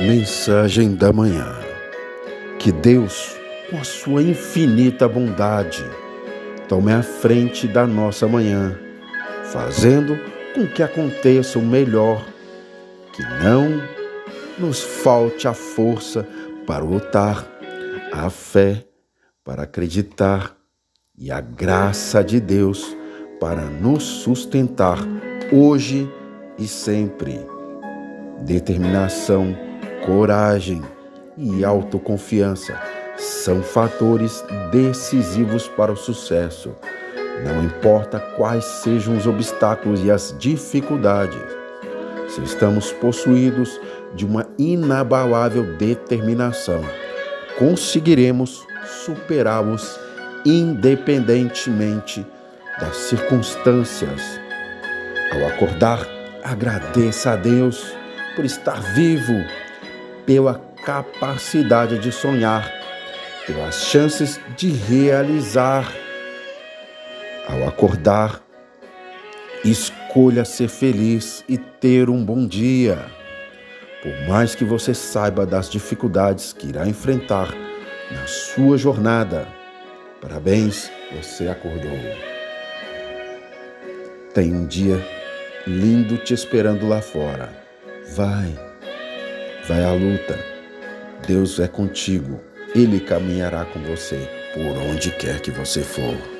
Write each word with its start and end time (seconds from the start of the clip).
Mensagem 0.00 0.94
da 0.94 1.10
manhã. 1.10 1.56
Que 2.58 2.70
Deus, 2.70 3.34
com 3.70 3.78
a 3.78 3.84
sua 3.84 4.22
infinita 4.22 5.08
bondade, 5.08 5.82
tome 6.68 6.92
a 6.92 7.02
frente 7.02 7.66
da 7.66 7.86
nossa 7.86 8.28
manhã, 8.28 8.78
fazendo 9.44 10.14
com 10.54 10.66
que 10.66 10.82
aconteça 10.82 11.58
o 11.58 11.62
melhor, 11.62 12.22
que 13.14 13.22
não 13.42 13.82
nos 14.58 14.82
falte 14.82 15.48
a 15.48 15.54
força 15.54 16.28
para 16.66 16.84
lutar, 16.84 17.46
a 18.12 18.28
fé 18.28 18.84
para 19.42 19.62
acreditar 19.62 20.54
e 21.16 21.30
a 21.30 21.40
graça 21.40 22.22
de 22.22 22.38
Deus 22.38 22.94
para 23.40 23.62
nos 23.62 24.02
sustentar 24.02 24.98
hoje 25.50 26.06
e 26.58 26.68
sempre. 26.68 27.40
Determinação 28.42 29.65
coragem 30.06 30.80
e 31.36 31.64
autoconfiança 31.64 32.80
são 33.16 33.60
fatores 33.60 34.44
decisivos 34.70 35.66
para 35.66 35.92
o 35.92 35.96
sucesso. 35.96 36.72
Não 37.44 37.64
importa 37.64 38.20
quais 38.36 38.64
sejam 38.64 39.16
os 39.16 39.26
obstáculos 39.26 40.02
e 40.04 40.10
as 40.10 40.34
dificuldades, 40.38 41.42
se 42.28 42.40
estamos 42.42 42.92
possuídos 42.92 43.80
de 44.14 44.24
uma 44.24 44.46
inabalável 44.58 45.76
determinação, 45.76 46.80
conseguiremos 47.58 48.64
superá-los 49.04 49.98
independentemente 50.44 52.24
das 52.80 52.96
circunstâncias. 52.96 54.22
Ao 55.32 55.48
acordar, 55.48 56.06
agradeça 56.44 57.32
a 57.32 57.36
Deus 57.36 57.92
por 58.36 58.44
estar 58.44 58.80
vivo 58.94 59.65
pela 60.26 60.60
capacidade 60.84 61.98
de 61.98 62.10
sonhar, 62.10 62.70
pelas 63.46 63.84
chances 63.84 64.40
de 64.56 64.70
realizar. 64.70 65.90
Ao 67.48 67.66
acordar, 67.68 68.42
escolha 69.64 70.44
ser 70.44 70.68
feliz 70.68 71.44
e 71.48 71.56
ter 71.56 72.10
um 72.10 72.24
bom 72.24 72.44
dia. 72.44 72.98
Por 74.02 74.28
mais 74.28 74.54
que 74.54 74.64
você 74.64 74.92
saiba 74.92 75.46
das 75.46 75.70
dificuldades 75.70 76.52
que 76.52 76.66
irá 76.68 76.86
enfrentar 76.86 77.54
na 78.10 78.26
sua 78.26 78.76
jornada, 78.76 79.46
parabéns, 80.20 80.90
você 81.12 81.48
acordou. 81.48 81.98
Tem 84.34 84.52
um 84.52 84.66
dia 84.66 85.00
lindo 85.66 86.18
te 86.18 86.34
esperando 86.34 86.86
lá 86.86 87.00
fora. 87.00 87.50
Vai 88.14 88.65
Vai 89.66 89.82
à 89.82 89.92
luta. 89.92 90.38
Deus 91.26 91.58
é 91.58 91.66
contigo. 91.66 92.40
Ele 92.72 93.00
caminhará 93.00 93.64
com 93.64 93.80
você 93.80 94.28
por 94.54 94.76
onde 94.78 95.10
quer 95.10 95.40
que 95.40 95.50
você 95.50 95.82
for. 95.82 96.35